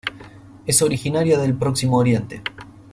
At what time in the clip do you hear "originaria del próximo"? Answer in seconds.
0.81-1.97